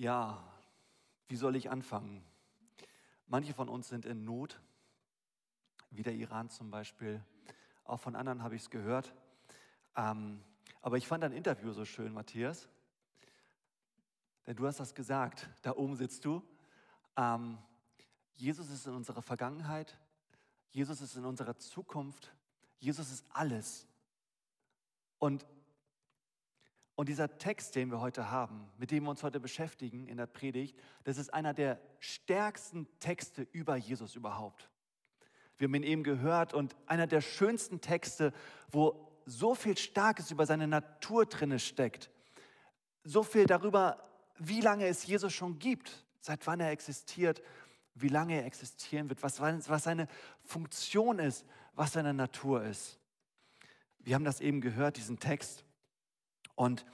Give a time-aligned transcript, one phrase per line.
[0.00, 0.42] Ja,
[1.28, 2.24] wie soll ich anfangen?
[3.26, 4.58] Manche von uns sind in Not,
[5.90, 7.22] wie der Iran zum Beispiel.
[7.84, 9.12] Auch von anderen habe ich es gehört.
[9.94, 10.42] Ähm,
[10.80, 12.66] aber ich fand dein Interview so schön, Matthias.
[14.46, 15.50] Denn du hast das gesagt.
[15.60, 16.42] Da oben sitzt du.
[17.18, 17.58] Ähm,
[18.36, 19.98] Jesus ist in unserer Vergangenheit.
[20.70, 22.32] Jesus ist in unserer Zukunft.
[22.78, 23.86] Jesus ist alles.
[25.18, 25.44] Und
[27.00, 30.26] und dieser Text, den wir heute haben, mit dem wir uns heute beschäftigen in der
[30.26, 34.68] Predigt, das ist einer der stärksten Texte über Jesus überhaupt.
[35.56, 38.34] Wir haben ihn eben gehört und einer der schönsten Texte,
[38.70, 42.10] wo so viel Starkes über seine Natur drinne steckt.
[43.02, 44.06] So viel darüber,
[44.36, 47.40] wie lange es Jesus schon gibt, seit wann er existiert,
[47.94, 50.06] wie lange er existieren wird, was, was seine
[50.42, 52.98] Funktion ist, was seine Natur ist.
[54.00, 55.64] Wir haben das eben gehört, diesen Text.
[56.60, 56.84] Und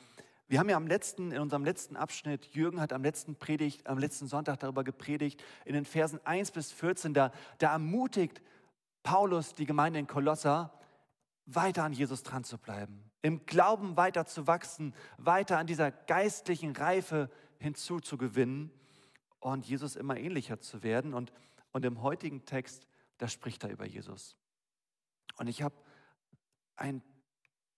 [0.47, 3.99] wir haben ja am letzten, in unserem letzten Abschnitt, Jürgen hat am letzten Predigt, am
[3.99, 8.41] letzten Sonntag darüber gepredigt, in den Versen 1 bis 14, da, da ermutigt
[9.03, 10.73] Paulus die Gemeinde in Kolosser,
[11.47, 16.77] weiter an Jesus dran zu bleiben, im Glauben weiter zu wachsen, weiter an dieser geistlichen
[16.77, 18.71] Reife hinzuzugewinnen
[19.41, 21.13] und Jesus immer ähnlicher zu werden.
[21.13, 21.33] Und,
[21.73, 22.87] und im heutigen Text,
[23.19, 24.37] da spricht er über Jesus.
[25.39, 25.75] Und ich habe
[26.77, 27.03] einen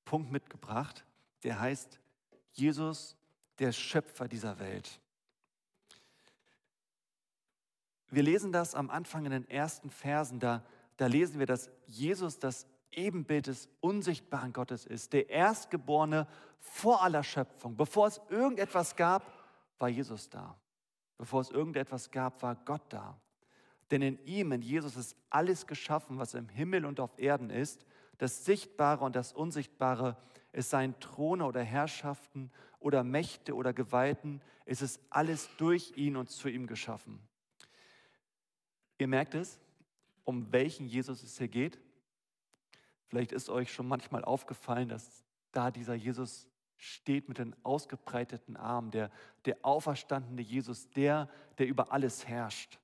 [0.05, 1.07] Punkt mitgebracht,
[1.45, 2.01] der heißt
[2.53, 3.17] Jesus,
[3.59, 5.01] der Schöpfer dieser Welt.
[8.11, 10.65] Wir lesen das am Anfang in den ersten Versen, da,
[10.97, 16.27] da lesen wir, dass Jesus das Ebenbild des unsichtbaren Gottes ist, der Erstgeborene
[16.59, 17.77] vor aller Schöpfung.
[17.77, 19.23] Bevor es irgendetwas gab,
[19.79, 20.57] war Jesus da.
[21.19, 23.21] Bevor es irgendetwas gab, war Gott da.
[23.91, 27.87] Denn in ihm, in Jesus, ist alles geschaffen, was im Himmel und auf Erden ist,
[28.19, 30.17] das Sichtbare und das Unsichtbare,
[30.59, 36.31] es seien Throne oder Herrschaften oder Mächte oder Gewalten, es ist alles durch ihn und
[36.31, 37.21] zu ihm geschaffen.
[38.99, 39.61] Ihr merkt es,
[40.25, 41.79] um welchen Jesus es hier geht.
[43.07, 48.91] Vielleicht ist euch schon manchmal aufgefallen, dass da dieser Jesus steht mit den ausgebreiteten Armen,
[48.91, 49.11] der,
[49.45, 52.79] der auferstandene Jesus, der, der über alles herrscht.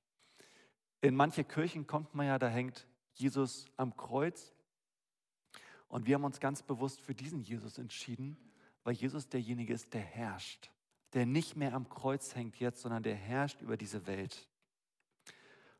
[1.01, 4.54] In manche Kirchen kommt man ja, da hängt Jesus am Kreuz
[5.87, 8.37] und wir haben uns ganz bewusst für diesen Jesus entschieden,
[8.83, 10.69] weil Jesus derjenige ist, der herrscht,
[11.13, 14.47] der nicht mehr am Kreuz hängt jetzt, sondern der herrscht über diese Welt.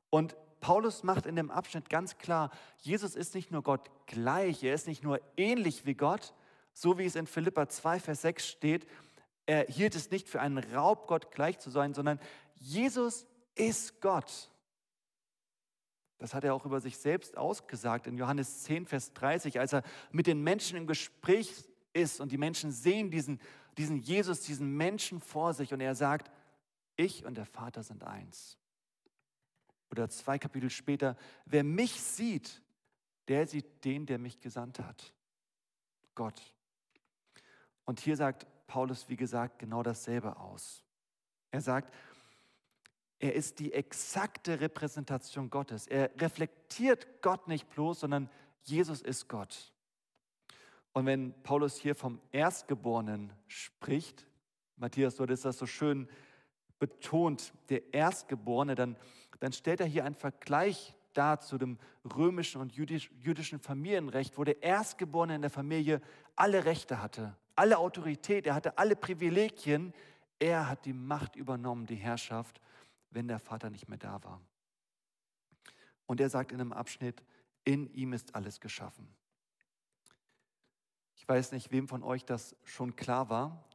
[0.09, 2.49] Und Paulus macht in dem Abschnitt ganz klar,
[2.79, 6.33] Jesus ist nicht nur Gott gleich, er ist nicht nur ähnlich wie Gott,
[6.73, 8.87] so wie es in Philippa 2, Vers 6 steht,
[9.45, 12.19] er hielt es nicht für einen Raub, Gott gleich zu sein, sondern
[12.55, 14.49] Jesus ist Gott.
[16.25, 19.83] Das hat er auch über sich selbst ausgesagt in Johannes 10, Vers 30, als er
[20.11, 21.53] mit den Menschen im Gespräch
[21.93, 23.39] ist und die Menschen sehen diesen,
[23.77, 26.31] diesen Jesus, diesen Menschen vor sich und er sagt,
[26.95, 28.57] ich und der Vater sind eins.
[29.91, 31.15] Oder zwei Kapitel später,
[31.45, 32.59] wer mich sieht,
[33.27, 35.13] der sieht den, der mich gesandt hat.
[36.15, 36.41] Gott.
[37.83, 40.83] Und hier sagt Paulus, wie gesagt, genau dasselbe aus.
[41.51, 41.93] Er sagt,
[43.19, 45.87] er ist die exakte Repräsentation Gottes.
[45.87, 48.29] Er reflektiert Gott nicht bloß, sondern
[48.63, 49.71] Jesus ist Gott.
[50.93, 54.25] Und wenn Paulus hier vom Erstgeborenen spricht,
[54.77, 56.09] Matthias, du hattest das so schön
[56.79, 58.97] betont, der Erstgeborene, dann,
[59.39, 61.77] dann stellt er hier einen Vergleich dar zu dem
[62.15, 66.01] römischen und jüdisch, jüdischen Familienrecht, wo der Erstgeborene in der Familie
[66.35, 69.93] alle Rechte hatte, alle Autorität, er hatte alle Privilegien,
[70.39, 72.59] er hat die Macht übernommen, die Herrschaft
[73.15, 74.41] wenn der Vater nicht mehr da war.
[76.05, 77.23] Und er sagt in einem Abschnitt,
[77.63, 79.07] in ihm ist alles geschaffen.
[81.15, 83.67] Ich weiß nicht, wem von euch das schon klar war,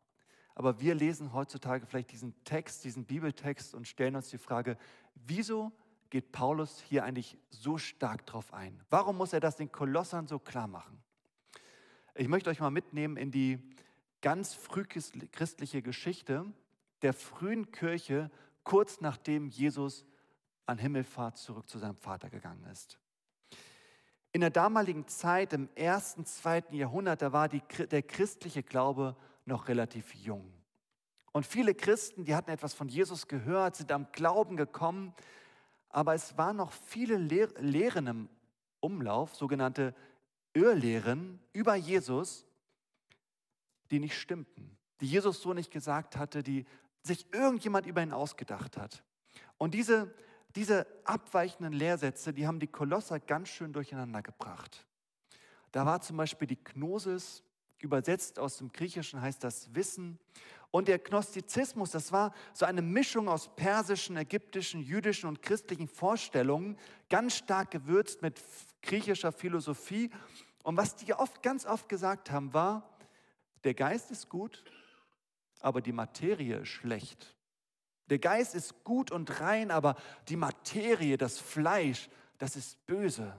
[0.54, 4.76] aber wir lesen heutzutage vielleicht diesen Text, diesen Bibeltext und stellen uns die Frage,
[5.14, 5.72] wieso
[6.10, 8.80] geht Paulus hier eigentlich so stark drauf ein?
[8.90, 11.02] Warum muss er das den Kolossern so klar machen?
[12.14, 13.58] Ich möchte euch mal mitnehmen in die
[14.20, 16.44] ganz frühchristliche Geschichte
[17.02, 18.31] der frühen Kirche
[18.64, 20.04] kurz nachdem Jesus
[20.66, 22.98] an Himmelfahrt zurück zu seinem Vater gegangen ist.
[24.32, 29.66] In der damaligen Zeit, im ersten, zweiten Jahrhundert, da war die, der christliche Glaube noch
[29.66, 30.52] relativ jung.
[31.32, 35.14] Und viele Christen, die hatten etwas von Jesus gehört, sind am Glauben gekommen,
[35.88, 38.28] aber es waren noch viele Lehr Lehren im
[38.80, 39.94] Umlauf, sogenannte
[40.54, 42.46] Irrlehren über Jesus,
[43.90, 46.64] die nicht stimmten, die Jesus so nicht gesagt hatte, die
[47.02, 49.02] sich irgendjemand über ihn ausgedacht hat.
[49.58, 50.14] Und diese,
[50.56, 54.87] diese abweichenden Lehrsätze, die haben die Kolosser ganz schön durcheinander gebracht.
[55.73, 57.43] Da war zum Beispiel die Gnosis,
[57.79, 60.19] übersetzt aus dem Griechischen heißt das Wissen.
[60.70, 66.79] Und der Gnostizismus, das war so eine Mischung aus persischen, ägyptischen, jüdischen und christlichen Vorstellungen,
[67.08, 68.41] ganz stark gewürzt mit
[68.82, 70.11] griechischer Philosophie.
[70.62, 72.99] Und was die oft, ganz oft gesagt haben, war,
[73.64, 74.64] der Geist ist gut,
[75.60, 77.36] aber die Materie ist schlecht.
[78.08, 79.94] Der Geist ist gut und rein, aber
[80.28, 82.08] die Materie, das Fleisch,
[82.38, 83.32] das ist böse.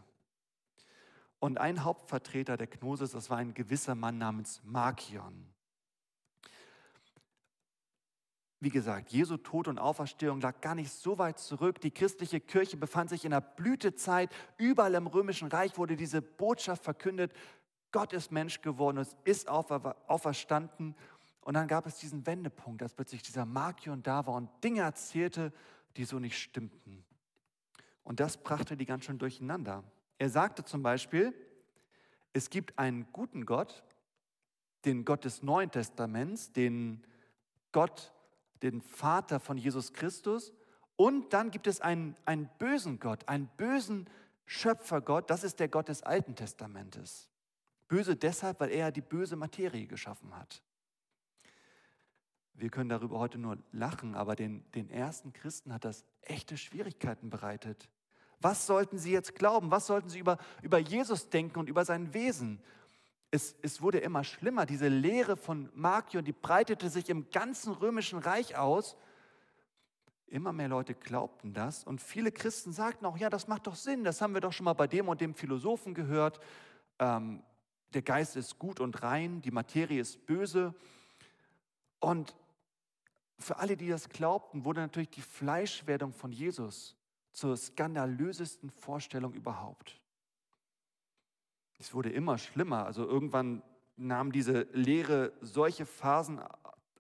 [1.40, 5.52] Und ein Hauptvertreter der Gnosis, das war ein gewisser Mann namens Markion.
[8.64, 11.82] Wie gesagt, Jesu Tod und Auferstehung lag gar nicht so weit zurück.
[11.82, 14.30] Die christliche Kirche befand sich in der Blütezeit.
[14.58, 17.34] Überall im römischen Reich wurde diese Botschaft verkündet.
[17.92, 20.96] Gott ist Mensch geworden, es ist auferstanden.
[21.42, 25.52] Und dann gab es diesen Wendepunkt, dass plötzlich dieser Markion da war und Dinge erzählte,
[25.98, 27.04] die so nicht stimmten.
[28.04, 29.84] Und das brachte die ganz schön durcheinander.
[30.18, 31.34] Er sagte zum Beispiel,
[32.34, 33.84] es gibt einen guten Gott,
[34.86, 37.06] den Gott des Neuen Testaments, den
[37.72, 38.14] Gott,
[38.62, 40.54] den Vater von Jesus Christus.
[40.96, 44.08] Und dann gibt es einen, einen bösen Gott, einen bösen
[44.46, 47.30] Schöpfergott, das ist der Gott des Alten Testamentes.
[47.88, 50.62] Böse deshalb, weil er die böse Materie geschaffen hat.
[52.54, 57.30] Wir können darüber heute nur lachen, aber den, den ersten Christen hat das echte Schwierigkeiten
[57.30, 57.90] bereitet.
[58.40, 59.72] Was sollten sie jetzt glauben?
[59.72, 62.62] Was sollten sie über, über Jesus denken und über sein Wesen?
[63.30, 64.66] Es, es wurde immer schlimmer.
[64.66, 68.98] Diese Lehre von Markion, die breitete sich im ganzen römischen Reich aus.
[70.28, 74.04] Immer mehr Leute glaubten das und viele Christen sagten auch, ja, das macht doch Sinn,
[74.04, 76.40] das haben wir doch schon mal bei dem und dem Philosophen gehört.
[77.00, 77.44] Ähm,
[77.94, 80.74] der Geist ist gut und rein, die Materie ist böse.
[82.00, 82.36] Und
[83.42, 86.96] für alle, die das glaubten, wurde natürlich die Fleischwerdung von Jesus
[87.32, 90.00] zur skandalösesten Vorstellung überhaupt.
[91.80, 92.86] Es wurde immer schlimmer.
[92.86, 93.64] Also irgendwann
[93.96, 96.40] nahm diese Lehre solche Phasen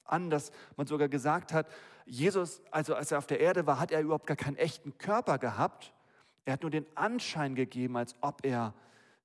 [0.05, 1.67] an, dass man sogar gesagt hat,
[2.05, 5.37] Jesus, also als er auf der Erde war, hat er überhaupt gar keinen echten Körper
[5.37, 5.93] gehabt.
[6.45, 8.73] Er hat nur den Anschein gegeben, als ob er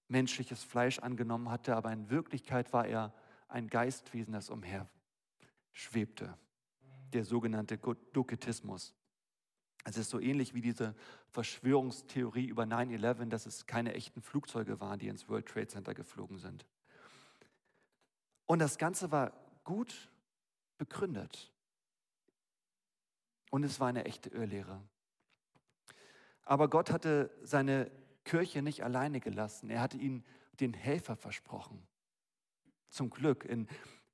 [0.08, 3.12] menschliches Fleisch angenommen hatte, aber in Wirklichkeit war er
[3.48, 4.88] ein Geistwesen, das umher
[5.72, 6.36] schwebte.
[7.12, 8.94] Der sogenannte Doketismus.
[9.84, 10.94] Es ist so ähnlich wie diese
[11.28, 16.38] Verschwörungstheorie über 9-11, dass es keine echten Flugzeuge waren, die ins World Trade Center geflogen
[16.38, 16.66] sind.
[18.46, 19.32] Und das Ganze war
[19.62, 20.10] gut
[20.78, 21.52] begründet.
[23.50, 24.82] Und es war eine echte Irrlehre.
[26.42, 27.90] Aber Gott hatte seine
[28.24, 29.70] Kirche nicht alleine gelassen.
[29.70, 30.24] Er hatte ihnen
[30.60, 31.86] den Helfer versprochen.
[32.88, 33.44] Zum Glück.
[33.44, 33.68] In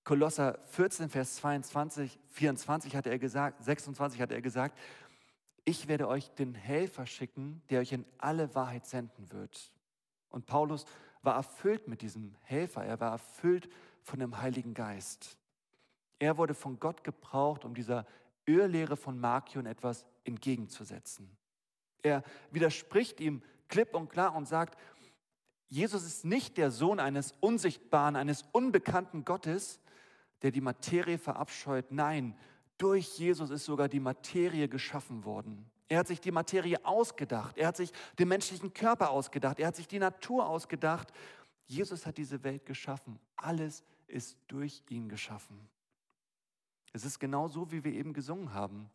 [0.05, 4.77] Kolosser 14, Vers 22, 24 hat er gesagt, 26 hat er gesagt,
[5.65, 9.73] ich werde euch den Helfer schicken, der euch in alle Wahrheit senden wird.
[10.29, 10.87] Und Paulus
[11.23, 13.69] war erfüllt mit diesem Helfer, er war erfüllt
[14.03, 15.39] von dem Heiligen Geist.
[16.19, 18.07] Er wurde von Gott gebraucht, um dieser
[18.45, 21.37] Irrlehre von Markion etwas entgegenzusetzen.
[22.03, 24.77] Er widerspricht ihm klipp und klar und sagt,
[25.69, 29.81] Jesus ist nicht der Sohn eines unsichtbaren, eines unbekannten Gottes,
[30.43, 31.91] der die Materie verabscheut.
[31.91, 32.37] Nein,
[32.79, 35.71] durch Jesus ist sogar die Materie geschaffen worden.
[35.89, 37.57] Er hat sich die Materie ausgedacht.
[37.59, 39.61] Er hat sich den menschlichen Körper ausgedacht.
[39.61, 41.13] Er hat sich die Natur ausgedacht.
[41.67, 43.19] Jesus hat diese Welt geschaffen.
[43.37, 45.69] Alles ist durch ihn geschaffen.
[46.93, 48.91] Es ist genau so, wie wir eben gesungen haben.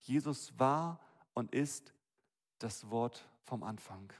[0.00, 1.00] Jesus war
[1.34, 1.94] und ist
[2.58, 4.12] das Wort vom Anfang.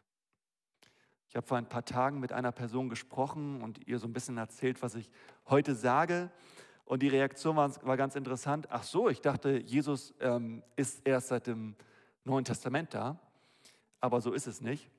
[1.33, 4.37] Ich habe vor ein paar Tagen mit einer Person gesprochen und ihr so ein bisschen
[4.37, 5.11] erzählt, was ich
[5.49, 6.31] heute sage.
[6.85, 8.67] Und die Reaktion war, war ganz interessant.
[8.69, 11.75] Ach so, ich dachte, Jesus ähm, ist erst seit dem
[12.25, 13.19] Neuen Testament da.
[13.99, 14.91] Aber so ist es nicht.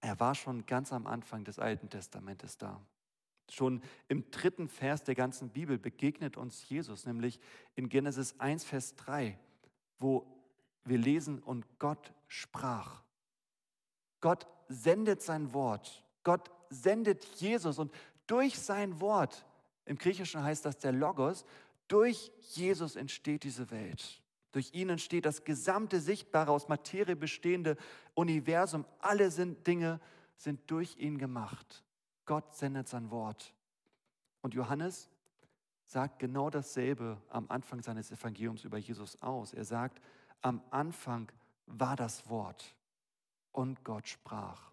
[0.00, 2.80] Er war schon ganz am Anfang des Alten Testamentes da.
[3.50, 7.40] Schon im dritten Vers der ganzen Bibel begegnet uns Jesus, nämlich
[7.74, 9.36] in Genesis 1, Vers 3,
[9.98, 10.24] wo
[10.84, 13.02] wir lesen, und Gott sprach.
[14.20, 16.04] Gott sendet sein Wort.
[16.22, 17.92] Gott sendet Jesus und
[18.26, 19.44] durch sein Wort
[19.88, 21.46] im Griechischen heißt das der Logos.
[21.88, 24.22] Durch Jesus entsteht diese Welt.
[24.52, 27.76] Durch ihn entsteht das gesamte sichtbare, aus Materie bestehende
[28.14, 28.84] Universum.
[28.98, 29.98] Alle sind Dinge
[30.36, 31.84] sind durch ihn gemacht.
[32.26, 33.54] Gott sendet sein Wort.
[34.42, 35.08] Und Johannes
[35.86, 39.54] sagt genau dasselbe am Anfang seines Evangeliums über Jesus aus.
[39.54, 40.02] Er sagt,
[40.42, 41.32] am Anfang
[41.66, 42.74] war das Wort
[43.52, 44.72] und Gott sprach.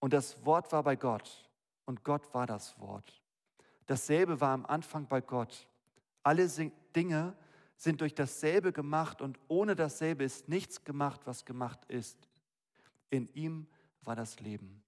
[0.00, 1.48] Und das Wort war bei Gott
[1.84, 3.22] und Gott war das Wort.
[3.86, 5.68] Dasselbe war am Anfang bei Gott.
[6.22, 6.48] Alle
[6.94, 7.36] Dinge
[7.76, 12.28] sind durch dasselbe gemacht und ohne dasselbe ist nichts gemacht, was gemacht ist.
[13.10, 13.66] In ihm
[14.02, 14.82] war das Leben.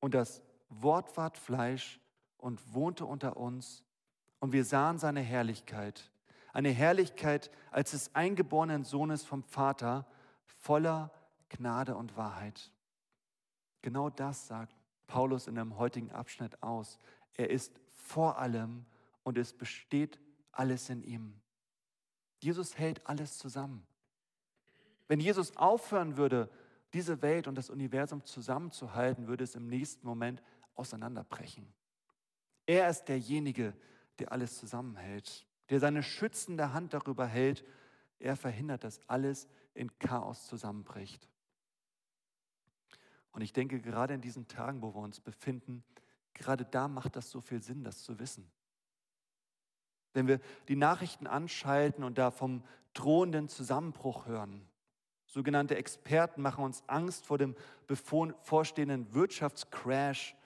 [0.00, 2.00] Und das Wort ward Fleisch
[2.36, 3.82] und wohnte unter uns
[4.40, 6.10] und wir sahen seine Herrlichkeit.
[6.52, 10.06] eine Herrlichkeit als des eingeborenen Sohnes vom Vater,
[10.44, 11.10] voller
[11.48, 12.72] Gnade und Wahrheit.
[13.82, 14.74] Genau das sagt
[15.06, 16.98] Paulus in dem heutigen Abschnitt aus.
[17.34, 18.86] Er ist vor allem
[19.22, 20.18] und es besteht
[20.52, 21.40] alles in ihm.
[22.40, 23.86] Jesus hält alles zusammen.
[25.08, 26.50] Wenn Jesus aufhören würde,
[26.92, 30.42] diese Welt und das Universum zusammenzuhalten, würde es im nächsten Moment
[30.74, 31.66] auseinanderbrechen.
[32.66, 33.74] Er ist derjenige,
[34.18, 37.64] der alles zusammenhält, der seine schützende Hand darüber hält.
[38.18, 41.28] Er verhindert, dass alles in Chaos zusammenbricht.
[43.34, 45.82] Und ich denke, gerade in diesen Tagen, wo wir uns befinden,
[46.34, 48.48] gerade da macht das so viel Sinn, das zu wissen.
[50.12, 52.62] Wenn wir die Nachrichten anschalten und da vom
[52.94, 54.64] drohenden Zusammenbruch hören,
[55.26, 57.56] sogenannte Experten machen uns Angst vor dem
[57.88, 60.36] bevorstehenden Wirtschaftscrash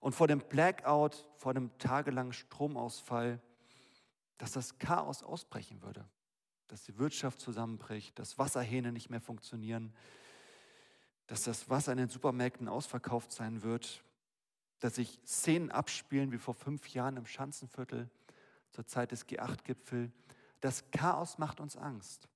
[0.00, 3.38] und vor dem Blackout, vor dem tagelangen Stromausfall,
[4.38, 6.08] dass das Chaos ausbrechen würde,
[6.68, 9.92] dass die Wirtschaft zusammenbricht, dass Wasserhähne nicht mehr funktionieren,
[11.26, 14.02] dass das Wasser in den Supermärkten ausverkauft sein wird,
[14.80, 18.10] dass sich Szenen abspielen wie vor fünf Jahren im Schanzenviertel
[18.70, 20.12] zur Zeit des G8-Gipfel.
[20.60, 22.28] Das Chaos macht uns Angst.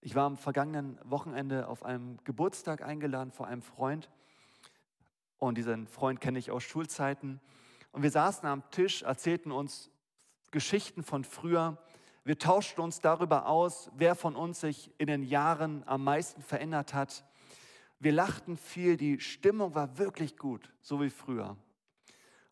[0.00, 4.10] Ich war am vergangenen Wochenende auf einem Geburtstag eingeladen vor einem Freund.
[5.36, 7.40] Und diesen Freund kenne ich aus Schulzeiten.
[7.92, 9.90] Und wir saßen am Tisch, erzählten uns
[10.50, 11.76] Geschichten von früher.
[12.22, 16.92] Wir tauschten uns darüber aus, wer von uns sich in den Jahren am meisten verändert
[16.92, 17.24] hat.
[17.98, 21.56] Wir lachten viel, die Stimmung war wirklich gut, so wie früher.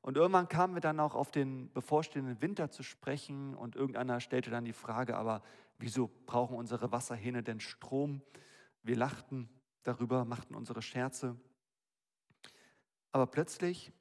[0.00, 4.50] Und irgendwann kamen wir dann auch auf den bevorstehenden Winter zu sprechen und irgendeiner stellte
[4.50, 5.42] dann die Frage, aber
[5.78, 8.22] wieso brauchen unsere Wasserhähne denn Strom?
[8.82, 9.50] Wir lachten
[9.82, 11.36] darüber, machten unsere Scherze.
[13.12, 13.92] Aber plötzlich,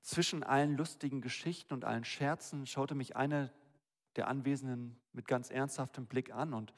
[0.00, 3.52] zwischen allen lustigen Geschichten und allen Scherzen, schaute mich eine
[4.16, 6.72] der Anwesenden mit ganz ernsthaftem Blick an und,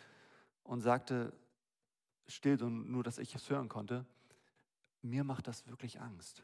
[0.63, 1.33] und sagte,
[2.27, 4.07] still, nur dass ich es hören konnte,
[5.03, 6.43] mir macht das wirklich Angst.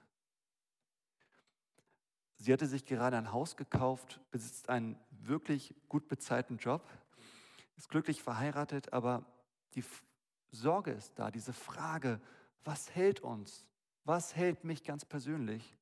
[2.37, 6.89] Sie hatte sich gerade ein Haus gekauft, besitzt einen wirklich gut bezahlten Job,
[7.77, 9.27] ist glücklich verheiratet, aber
[9.75, 9.85] die
[10.51, 12.21] Sorge ist da, diese Frage,
[12.65, 13.67] was hält uns?
[14.05, 15.77] Was hält mich ganz persönlich?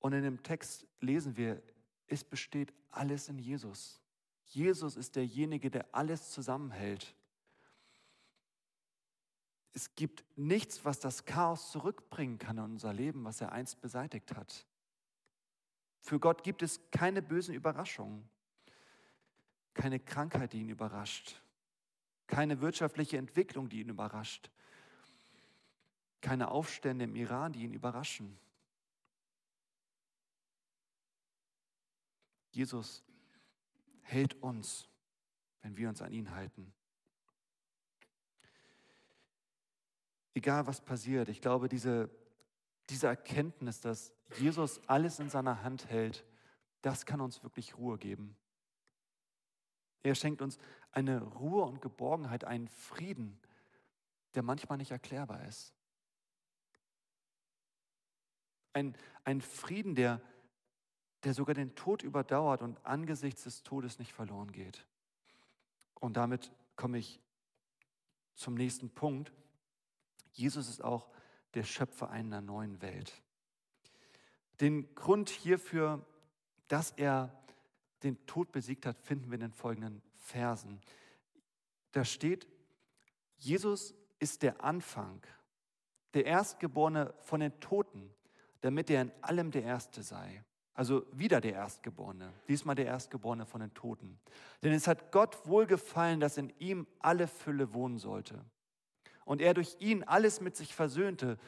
[0.00, 1.62] Und in dem Text lesen wir,
[2.10, 4.00] es besteht alles in Jesus.
[4.46, 7.14] Jesus ist derjenige, der alles zusammenhält.
[9.72, 14.34] Es gibt nichts, was das Chaos zurückbringen kann in unser Leben, was er einst beseitigt
[14.34, 14.66] hat.
[16.00, 18.28] Für Gott gibt es keine bösen Überraschungen,
[19.74, 21.40] keine Krankheit, die ihn überrascht,
[22.26, 24.50] keine wirtschaftliche Entwicklung, die ihn überrascht,
[26.20, 28.36] keine Aufstände im Iran, die ihn überraschen.
[32.50, 33.04] Jesus
[34.02, 34.88] hält uns,
[35.62, 36.72] wenn wir uns an ihn halten.
[40.40, 42.10] egal was passiert, ich glaube, diese,
[42.88, 46.24] diese Erkenntnis, dass Jesus alles in seiner Hand hält,
[46.82, 48.36] das kann uns wirklich Ruhe geben.
[50.02, 50.58] Er schenkt uns
[50.92, 53.38] eine Ruhe und Geborgenheit, einen Frieden,
[54.34, 55.74] der manchmal nicht erklärbar ist.
[58.72, 60.22] Ein, ein Frieden, der,
[61.24, 64.86] der sogar den Tod überdauert und angesichts des Todes nicht verloren geht.
[65.94, 67.20] Und damit komme ich
[68.34, 69.32] zum nächsten Punkt.
[70.32, 71.08] Jesus ist auch
[71.54, 73.12] der Schöpfer einer neuen Welt.
[74.60, 76.04] Den Grund hierfür,
[76.68, 77.36] dass er
[78.02, 80.80] den Tod besiegt hat, finden wir in den folgenden Versen.
[81.92, 82.46] Da steht,
[83.36, 85.22] Jesus ist der Anfang,
[86.14, 88.14] der Erstgeborene von den Toten,
[88.60, 90.44] damit er in allem der Erste sei.
[90.74, 94.18] Also wieder der Erstgeborene, diesmal der Erstgeborene von den Toten.
[94.62, 98.44] Denn es hat Gott wohlgefallen, dass in ihm alle Fülle wohnen sollte
[99.30, 101.38] und er durch ihn alles mit sich versöhnte,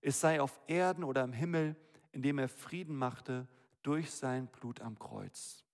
[0.00, 1.74] es sei auf Erden oder im Himmel,
[2.12, 3.48] indem er Frieden machte
[3.82, 5.64] durch sein Blut am Kreuz.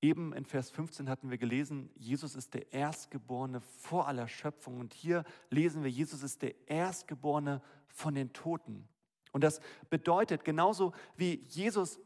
[0.00, 4.80] Eben in Vers 15 hatten wir gelesen, Jesus ist der Erstgeborene vor aller Schöpfung.
[4.80, 8.88] Und hier lesen wir, Jesus ist der Erstgeborene von den Toten.
[9.36, 12.00] Und das bedeutet, genauso wie Jesus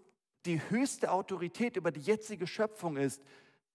[0.46, 3.22] die höchste Autorität über die jetzige Schöpfung ist,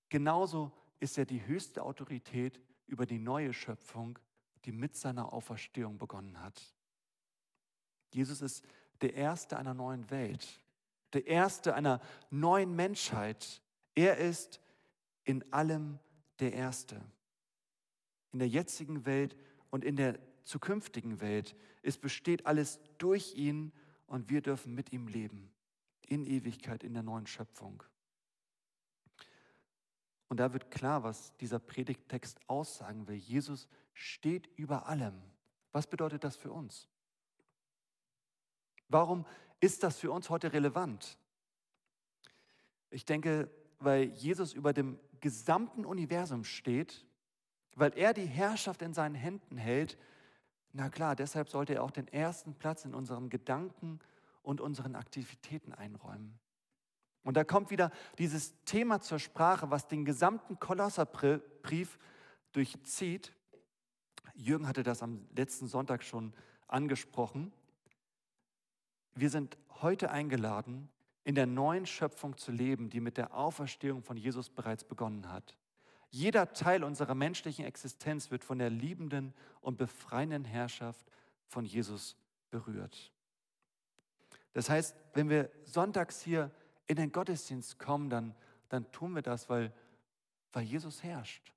[0.09, 4.19] genauso ist er die höchste Autorität über die neue Schöpfung,
[4.65, 6.61] die mit seiner Auferstehung begonnen hat.
[8.11, 8.65] Jesus ist
[8.99, 10.61] der Erste einer neuen Welt,
[11.13, 13.61] der Erste einer neuen Menschheit.
[13.95, 14.59] Er ist
[15.23, 15.99] in allem
[16.41, 16.99] der Erste.
[18.33, 19.37] In der jetzigen Welt
[19.69, 21.55] und in der zukünftigen Welt.
[21.85, 23.71] Es besteht alles durch ihn
[24.07, 25.51] und wir dürfen mit ihm leben.
[26.07, 27.81] in Ewigkeit in der neuen Schöpfung.
[30.27, 33.15] Und da wird klar, was dieser Predigttext aussagen will.
[33.15, 35.19] Jesus steht über allem.
[35.71, 36.87] Was bedeutet das für uns?
[38.87, 39.25] Warum
[39.59, 41.17] ist das für uns heute relevant?
[42.91, 43.49] Ich denke,
[43.79, 47.03] weil Jesus über dem gesamten Universum steht,
[47.75, 49.97] weil er die Herrschaft in seinen Händen hält,
[50.77, 53.99] na klar, deshalb sollte er auch den ersten Platz in unseren Gedanken
[54.43, 56.37] und unseren Aktivitäten einräumen.
[57.23, 61.97] Und da kommt wieder dieses Thema zur Sprache, was den gesamten Kolosserbrief
[62.51, 63.31] durchzieht.
[64.33, 66.33] Jürgen hatte das am letzten Sonntag schon
[66.67, 67.53] angesprochen.
[69.13, 70.89] Wir sind heute eingeladen,
[71.23, 75.55] in der neuen Schöpfung zu leben, die mit der Auferstehung von Jesus bereits begonnen hat.
[76.15, 81.05] Jeder Teil unserer menschlichen Existenz wird von der liebenden und befreienden Herrschaft
[81.45, 82.15] von Jesus
[82.51, 83.11] berührt.
[84.53, 86.51] Das heißt, wenn wir sonntags hier
[86.87, 88.33] in den Gottesdienst kommen, dann,
[88.69, 89.73] dann tun wir das, weil,
[90.53, 91.51] weil Jesus herrscht,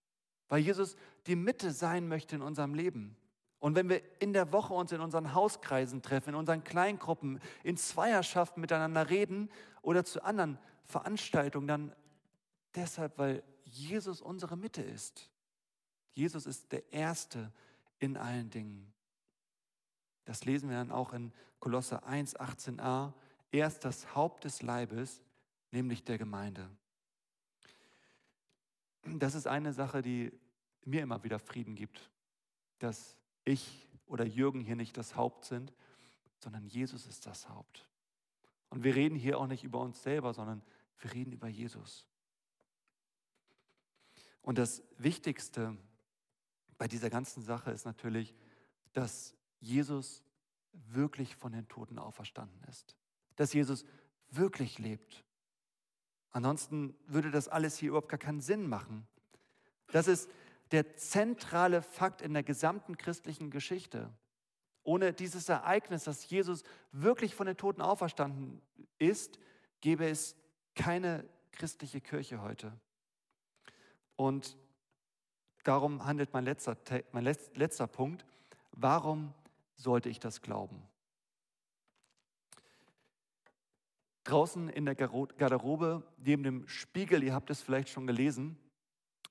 [0.49, 0.97] weil Jesus
[1.29, 3.17] die Mitte sein möchte in unserem Leben.
[3.61, 7.77] Und wenn wir in der Woche uns in unseren Hauskreisen treffen, in unseren Kleingruppen, in
[7.77, 9.51] Zweierschaften miteinander reden
[9.83, 11.93] oder zu anderen Veranstaltungen, dann
[12.75, 15.31] deshalb, weil Jesus unsere Mitte ist.
[16.15, 17.53] Jesus ist der Erste
[17.99, 18.93] in allen Dingen.
[20.25, 23.13] Das lesen wir dann auch in Kolosse 1, 18a.
[23.51, 25.23] Er ist das Haupt des Leibes,
[25.71, 26.69] nämlich der Gemeinde.
[29.05, 30.33] Das ist eine Sache, die
[30.85, 32.11] mir immer wieder Frieden gibt,
[32.79, 35.73] dass ich oder Jürgen hier nicht das Haupt sind,
[36.39, 37.89] sondern Jesus ist das Haupt.
[38.71, 40.63] Und wir reden hier auch nicht über uns selber, sondern
[40.99, 42.08] wir reden über Jesus.
[44.49, 45.77] Und das Wichtigste
[46.79, 48.35] bei dieser ganzen Sache ist natürlich,
[48.95, 50.23] dass Jesus
[50.73, 52.97] wirklich von den Toten auferstanden ist.
[53.37, 53.85] Dass Jesus
[54.31, 55.23] wirklich lebt.
[56.31, 59.07] Ansonsten würde das alles hier überhaupt gar keinen Sinn machen.
[59.89, 60.31] Das ist
[60.71, 64.11] der zentrale Fakt in der gesamten christlichen Geschichte.
[64.83, 68.63] Ohne dieses Ereignis, dass Jesus wirklich von den Toten auferstanden
[68.97, 69.39] ist,
[69.83, 70.37] gäbe es
[70.75, 72.73] keine christliche Kirche heute.
[74.19, 74.57] Und
[75.63, 76.77] darum handelt mein letzter,
[77.13, 78.27] mein letzter Punkt.
[78.73, 79.33] Warum
[79.77, 80.83] sollte ich das glauben?
[84.25, 88.59] Draußen in der Garderobe, neben dem Spiegel, ihr habt es vielleicht schon gelesen,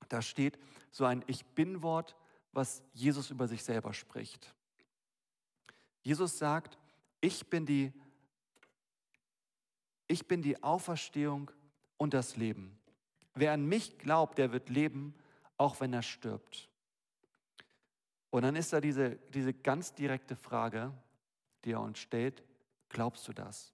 [0.08, 0.58] da steht
[0.90, 2.16] so ein Ich bin-Wort,
[2.52, 4.54] was Jesus über sich selber spricht.
[6.02, 6.78] Jesus sagt,
[7.20, 7.92] ich bin die,
[10.06, 11.50] ich bin die Auferstehung
[11.98, 12.77] und das Leben.
[13.38, 15.14] Wer an mich glaubt, der wird leben,
[15.56, 16.68] auch wenn er stirbt.
[18.30, 20.92] Und dann ist da diese, diese ganz direkte Frage,
[21.64, 22.42] die er uns stellt,
[22.88, 23.72] glaubst du das?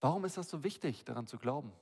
[0.00, 1.72] Warum ist das so wichtig, daran zu glauben?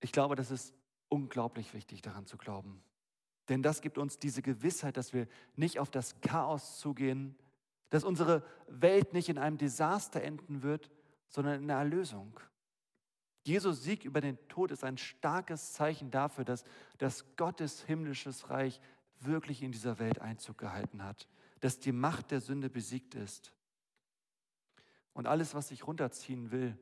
[0.00, 0.74] Ich glaube, das ist
[1.08, 2.82] unglaublich wichtig, daran zu glauben.
[3.48, 7.36] Denn das gibt uns diese Gewissheit, dass wir nicht auf das Chaos zugehen,
[7.92, 10.90] dass unsere Welt nicht in einem Desaster enden wird,
[11.28, 12.40] sondern in der Erlösung.
[13.44, 16.64] Jesus Sieg über den Tod ist ein starkes Zeichen dafür, dass,
[16.98, 18.80] dass Gottes himmlisches Reich
[19.20, 21.28] wirklich in dieser Welt Einzug gehalten hat,
[21.60, 23.52] dass die Macht der Sünde besiegt ist.
[25.12, 26.78] Und alles, was sich runterziehen will,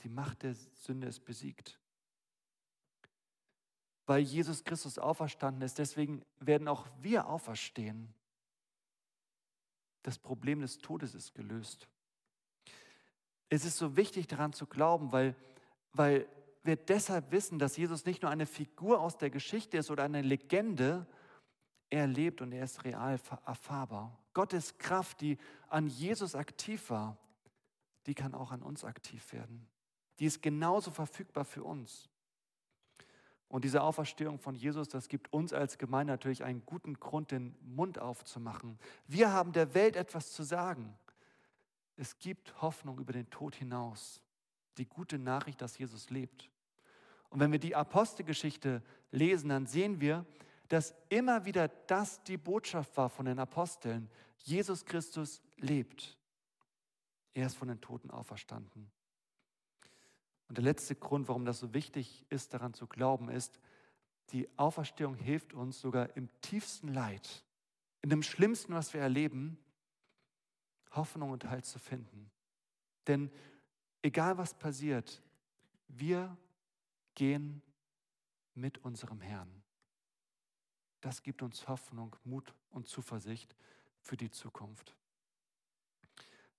[0.00, 1.78] die Macht der Sünde ist besiegt
[4.06, 5.78] weil Jesus Christus auferstanden ist.
[5.78, 8.12] Deswegen werden auch wir auferstehen.
[10.02, 11.88] Das Problem des Todes ist gelöst.
[13.48, 15.36] Es ist so wichtig daran zu glauben, weil,
[15.92, 16.26] weil
[16.62, 20.22] wir deshalb wissen, dass Jesus nicht nur eine Figur aus der Geschichte ist oder eine
[20.22, 21.06] Legende,
[21.90, 24.18] er lebt und er ist real erfahrbar.
[24.32, 25.36] Gottes Kraft, die
[25.68, 27.18] an Jesus aktiv war,
[28.06, 29.68] die kann auch an uns aktiv werden.
[30.18, 32.08] Die ist genauso verfügbar für uns.
[33.52, 37.54] Und diese Auferstehung von Jesus, das gibt uns als Gemeinde natürlich einen guten Grund, den
[37.60, 38.78] Mund aufzumachen.
[39.06, 40.96] Wir haben der Welt etwas zu sagen.
[41.98, 44.22] Es gibt Hoffnung über den Tod hinaus.
[44.78, 46.48] Die gute Nachricht, dass Jesus lebt.
[47.28, 50.24] Und wenn wir die Apostelgeschichte lesen, dann sehen wir,
[50.68, 54.08] dass immer wieder das die Botschaft war von den Aposteln.
[54.38, 56.16] Jesus Christus lebt.
[57.34, 58.90] Er ist von den Toten auferstanden.
[60.52, 63.58] Und der letzte Grund, warum das so wichtig ist, daran zu glauben, ist,
[64.32, 67.42] die Auferstehung hilft uns sogar im tiefsten Leid,
[68.02, 69.56] in dem Schlimmsten, was wir erleben,
[70.90, 72.30] Hoffnung und Halt zu finden.
[73.06, 73.30] Denn
[74.02, 75.22] egal was passiert,
[75.88, 76.36] wir
[77.14, 77.62] gehen
[78.52, 79.62] mit unserem Herrn.
[81.00, 83.56] Das gibt uns Hoffnung, Mut und Zuversicht,
[84.02, 84.94] für die Zukunft.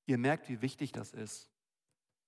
[0.07, 1.52] Ihr merkt, wie wichtig das ist,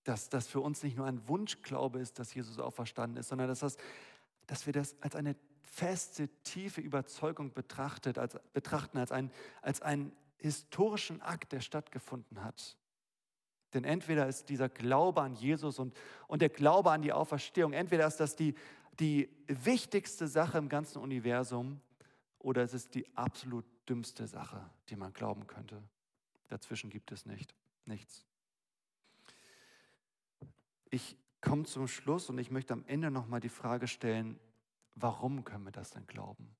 [0.05, 3.59] dass das für uns nicht nur ein Wunschglaube ist, dass Jesus auferstanden ist, sondern dass,
[3.59, 3.77] das,
[4.47, 10.13] dass wir das als eine feste, tiefe Überzeugung betrachtet, als, betrachten, als, ein, als einen
[10.37, 12.77] historischen Akt, der stattgefunden hat.
[13.73, 18.07] Denn entweder ist dieser Glaube an Jesus und, und der Glaube an die Auferstehung, entweder
[18.07, 18.53] ist das die,
[18.99, 21.81] die wichtigste Sache im ganzen Universum
[22.39, 25.81] oder es ist die absolut dümmste Sache, die man glauben könnte.
[26.47, 28.23] Dazwischen gibt es nicht, nichts.
[30.95, 34.39] Ich komme zum Schluss und ich möchte am Ende nochmal die Frage stellen,
[34.95, 36.55] warum können wir das denn glauben?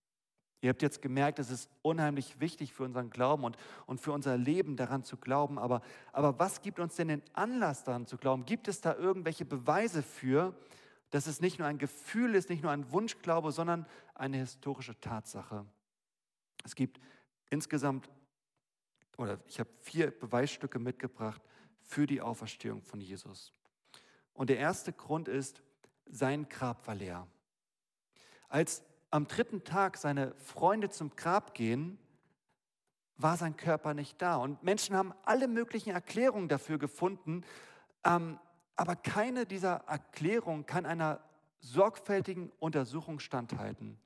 [0.60, 4.36] Ihr habt jetzt gemerkt, es ist unheimlich wichtig für unseren Glauben und, und für unser
[4.36, 5.58] Leben daran zu glauben.
[5.58, 8.44] Aber, aber was gibt uns denn den Anlass daran zu glauben?
[8.44, 10.54] Gibt es da irgendwelche Beweise für,
[11.12, 15.66] dass es nicht nur ein Gefühl ist, nicht nur ein Wunschglaube, sondern eine historische Tatsache?
[16.66, 17.00] Es gibt
[17.50, 18.10] insgesamt,
[19.16, 21.42] oder ich habe vier Beweisstücke mitgebracht
[21.80, 23.54] für die Auferstehung von Jesus.
[24.36, 25.64] Und der erste Grund ist,
[26.06, 27.28] sein Grab war leer.
[28.48, 31.98] Als am dritten Tag seine Freunde zum Grab gehen,
[33.18, 34.36] war sein Körper nicht da.
[34.36, 37.44] Und Menschen haben alle möglichen Erklärungen dafür gefunden,
[38.04, 38.40] ähm,
[38.76, 41.22] aber keine dieser Erklärungen kann einer
[41.60, 43.98] sorgfältigen Untersuchung standhalten.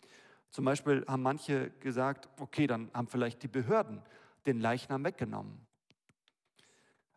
[0.52, 4.02] Zum Beispiel haben manche gesagt, okay, dann haben vielleicht die Behörden
[4.46, 5.66] den Leichnam weggenommen.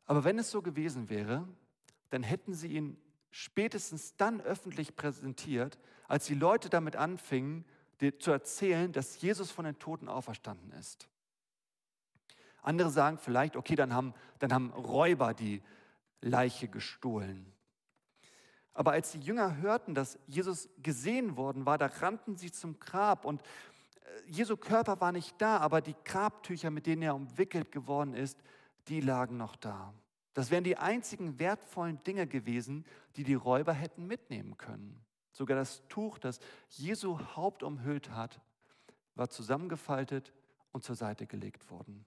[0.06, 1.46] Aber wenn es so gewesen wäre,
[2.12, 2.98] dann hätten sie ihn
[3.30, 7.64] spätestens dann öffentlich präsentiert, als die Leute damit anfingen,
[8.18, 11.08] zu erzählen, dass Jesus von den Toten auferstanden ist.
[12.60, 15.62] Andere sagen vielleicht, okay, dann haben, dann haben Räuber die
[16.20, 17.50] Leiche gestohlen.
[18.74, 23.24] Aber als die Jünger hörten, dass Jesus gesehen worden war, da rannten sie zum Grab
[23.24, 23.46] und äh,
[24.26, 28.38] Jesu Körper war nicht da, aber die Grabtücher, mit denen er umwickelt geworden ist,
[28.88, 29.94] die lagen noch da.
[30.34, 32.84] Das wären die einzigen wertvollen Dinge gewesen,
[33.16, 35.04] die die Räuber hätten mitnehmen können.
[35.32, 38.40] Sogar das Tuch, das Jesu Haupt umhüllt hat,
[39.14, 40.32] war zusammengefaltet
[40.72, 42.04] und zur Seite gelegt worden.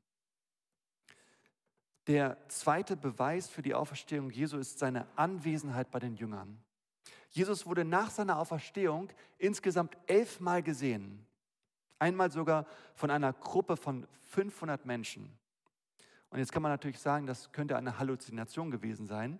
[2.08, 6.64] Der zweite Beweis für die Auferstehung Jesu ist seine Anwesenheit bei den Jüngern.
[7.30, 9.10] Jesus wurde nach seiner Auferstehung
[9.40, 11.26] insgesamt elfmal gesehen.
[11.98, 15.36] Einmal sogar von einer Gruppe von 500 Menschen.
[16.30, 19.40] Und jetzt kann man natürlich sagen, das könnte eine Halluzination gewesen sein,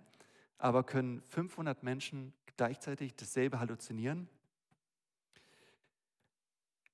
[0.58, 4.28] aber können 500 Menschen gleichzeitig dasselbe halluzinieren?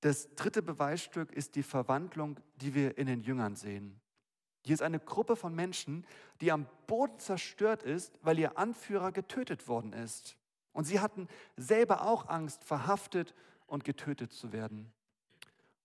[0.01, 4.01] Das dritte Beweisstück ist die Verwandlung, die wir in den Jüngern sehen.
[4.65, 6.07] Hier ist eine Gruppe von Menschen,
[6.41, 10.37] die am Boden zerstört ist, weil ihr Anführer getötet worden ist.
[10.73, 13.35] Und sie hatten selber auch Angst, verhaftet
[13.67, 14.93] und getötet zu werden.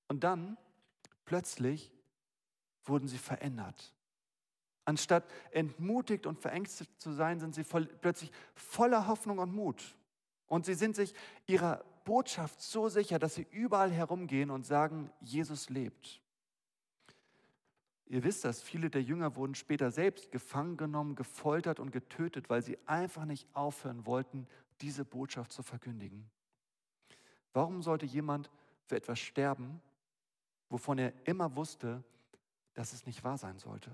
[0.07, 0.57] Und dann,
[1.25, 1.91] plötzlich,
[2.85, 3.93] wurden sie verändert.
[4.87, 9.97] Anstatt entmutigt und verängstigt zu sein, sind sie voll, plötzlich voller Hoffnung und Mut.
[10.45, 11.13] Und sie sind sich
[11.45, 16.21] ihrer Botschaft so sicher, dass sie überall herumgehen und sagen, Jesus lebt.
[18.05, 22.61] Ihr wisst das, viele der Jünger wurden später selbst gefangen genommen, gefoltert und getötet, weil
[22.61, 24.47] sie einfach nicht aufhören wollten,
[24.79, 26.31] diese Botschaft zu verkündigen.
[27.51, 28.49] Warum sollte jemand
[28.85, 29.81] für etwas sterben,
[30.69, 32.05] wovon er immer wusste,
[32.73, 33.91] dass es nicht wahr sein sollte?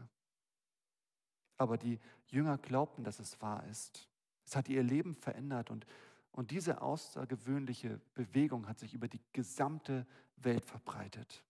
[1.64, 4.08] Aber die Jünger glaubten, dass es wahr ist.
[4.46, 5.86] Es hat ihr Leben verändert und,
[6.32, 10.06] und diese außergewöhnliche Bewegung hat sich über die gesamte
[10.38, 11.44] Welt verbreitet.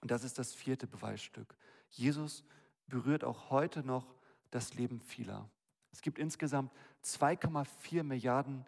[0.00, 1.56] Und das ist das vierte Beweisstück.
[1.90, 2.44] Jesus
[2.86, 4.14] berührt auch heute noch
[4.50, 5.50] das Leben vieler.
[5.92, 6.72] Es gibt insgesamt
[7.04, 8.64] 2,4 Milliarden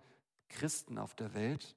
[0.48, 1.76] Christen auf der Welt,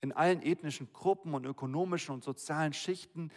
[0.00, 3.30] in allen ethnischen Gruppen und ökonomischen und sozialen Schichten.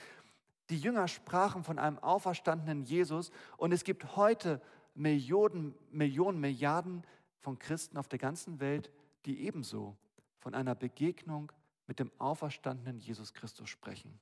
[0.69, 4.61] Die Jünger sprachen von einem auferstandenen Jesus und es gibt heute
[4.93, 7.03] Millionen, Millionen, Milliarden
[7.39, 8.91] von Christen auf der ganzen Welt,
[9.25, 9.97] die ebenso
[10.37, 11.51] von einer Begegnung
[11.87, 14.19] mit dem auferstandenen Jesus Christus sprechen.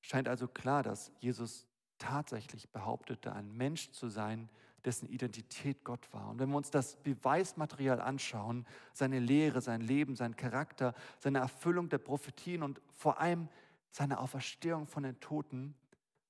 [0.00, 1.66] Scheint also klar, dass Jesus
[1.98, 4.48] tatsächlich behauptete, ein Mensch zu sein,
[4.84, 6.30] dessen Identität Gott war.
[6.30, 11.88] Und wenn wir uns das Beweismaterial anschauen, seine Lehre, sein Leben, sein Charakter, seine Erfüllung
[11.88, 13.48] der Prophetien und vor allem
[13.90, 15.74] seine Auferstehung von den Toten,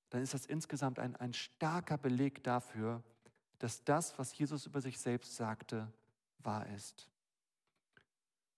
[0.09, 3.03] dann ist das insgesamt ein, ein starker Beleg dafür,
[3.59, 5.91] dass das, was Jesus über sich selbst sagte,
[6.39, 7.09] wahr ist.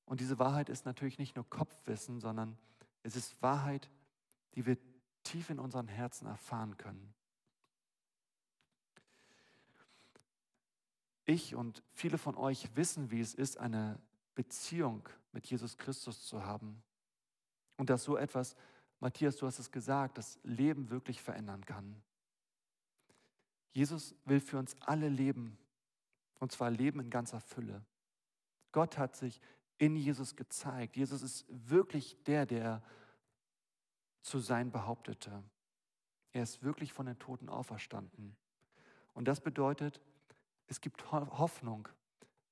[0.06, 2.58] Und diese Wahrheit ist natürlich nicht nur Kopfwissen, sondern
[3.04, 3.90] es ist Wahrheit,
[4.56, 4.78] die wir
[5.24, 7.14] tief in unseren Herzen erfahren können.
[11.26, 14.00] Ich und viele von euch wissen, wie es ist, eine
[14.36, 16.84] Beziehung mit Jesus Christus zu haben.
[17.78, 18.56] Und dass so etwas
[19.02, 22.02] Matthias, du hast es gesagt, das Leben wirklich verändern kann.
[23.74, 25.58] Jesus will für uns alle leben,
[26.40, 27.84] und zwar leben in ganzer Fülle.
[28.72, 29.42] Gott hat sich
[29.80, 30.96] in Jesus gezeigt.
[30.96, 32.84] Jesus ist wirklich der, der
[34.22, 35.44] zu sein behauptete.
[36.32, 38.36] Er ist wirklich von den Toten auferstanden.
[39.14, 40.00] Und das bedeutet,
[40.68, 41.88] es gibt Hoffnung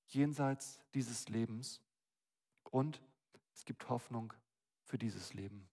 [0.08, 1.80] jenseits dieses Lebens
[2.64, 3.02] und
[3.54, 4.34] es gibt Hoffnung
[4.84, 5.69] für dieses Leben.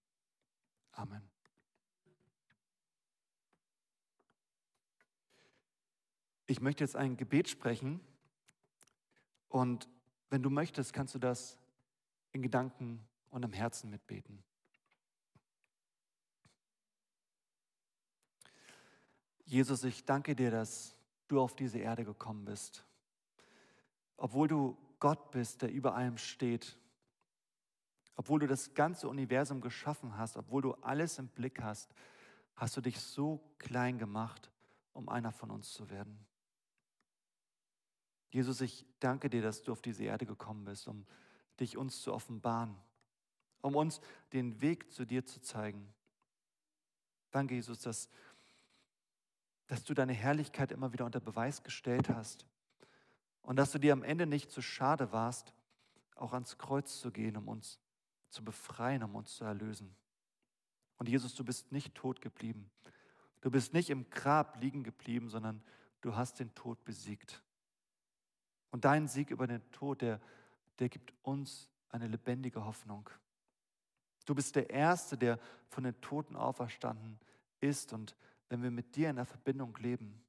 [0.96, 1.20] Amen.
[6.46, 8.00] Ich möchte jetzt ein Gebet sprechen
[9.48, 9.88] und
[10.30, 11.58] wenn du möchtest, kannst du das
[12.32, 14.42] in Gedanken und im Herzen mitbeten.
[19.44, 20.96] Jesus, ich danke dir, dass
[21.28, 22.86] du auf diese Erde gekommen bist.
[24.16, 26.78] Obwohl du Gott bist, der über allem steht,
[28.16, 31.94] obwohl du das ganze Universum geschaffen hast, obwohl du alles im Blick hast,
[32.54, 34.50] hast du dich so klein gemacht,
[34.92, 36.18] um einer von uns zu werden.
[38.30, 41.06] Jesus, ich danke dir, dass du auf diese Erde gekommen bist, um
[41.60, 42.76] dich uns zu offenbaren,
[43.60, 44.00] um uns
[44.32, 45.92] den Weg zu dir zu zeigen.
[47.30, 48.08] Danke, Jesus, dass
[49.66, 52.46] dass du deine Herrlichkeit immer wieder unter Beweis gestellt hast
[53.42, 55.52] und dass du dir am Ende nicht zu schade warst,
[56.14, 57.80] auch ans Kreuz zu gehen, um uns
[58.28, 59.94] zu befreien, um uns zu erlösen.
[60.98, 62.70] Und Jesus, du bist nicht tot geblieben.
[63.40, 65.62] Du bist nicht im Grab liegen geblieben, sondern
[66.00, 67.42] du hast den Tod besiegt.
[68.70, 70.20] Und dein Sieg über den Tod, der,
[70.78, 73.08] der gibt uns eine lebendige Hoffnung.
[74.24, 77.20] Du bist der Erste, der von den Toten auferstanden
[77.60, 78.16] ist und
[78.48, 80.22] wenn wir mit dir in der Verbindung leben,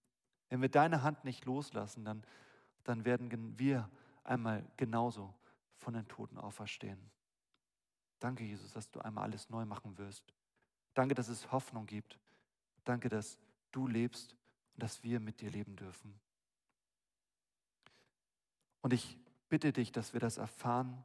[0.49, 2.23] wenn wir deine Hand nicht loslassen, dann,
[2.83, 3.89] dann werden wir
[4.23, 5.33] einmal genauso
[5.75, 6.99] von den Toten auferstehen.
[8.19, 10.23] Danke, Jesus, dass du einmal alles neu machen wirst.
[10.93, 12.19] Danke, dass es Hoffnung gibt.
[12.83, 13.37] Danke, dass
[13.71, 14.35] du lebst
[14.73, 16.19] und dass wir mit dir leben dürfen.
[18.81, 21.03] Und ich bitte dich, dass wir das erfahren,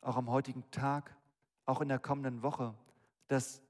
[0.00, 1.16] auch am heutigen Tag,
[1.64, 2.74] auch in der kommenden Woche,
[3.28, 3.62] dass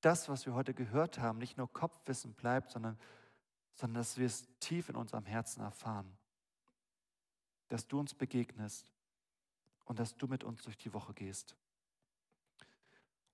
[0.00, 2.98] das, was wir heute gehört haben, nicht nur Kopfwissen bleibt, sondern,
[3.74, 6.16] sondern dass wir es tief in unserem Herzen erfahren.
[7.68, 8.86] Dass du uns begegnest
[9.84, 11.56] und dass du mit uns durch die Woche gehst.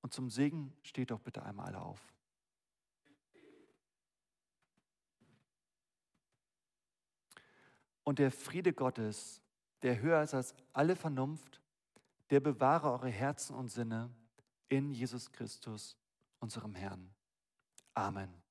[0.05, 2.13] Und zum Segen steht doch bitte einmal alle auf.
[8.03, 9.41] Und der Friede Gottes,
[9.81, 11.63] der höher ist als alle Vernunft,
[12.29, 14.11] der bewahre eure Herzen und Sinne
[14.69, 15.97] in Jesus Christus
[16.39, 17.09] unserem Herrn.
[17.95, 18.44] Amen.